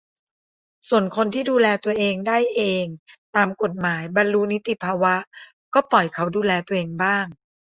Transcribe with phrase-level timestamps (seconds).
[0.89, 2.85] ส่วนคนที่ดูแลตัวเองได้เอง
[3.35, 5.15] ตามกฎหมาย บรรลุนิติภาวะ
[5.73, 7.25] ก็ปล่อยเขาดูแลตัวเองบ้าง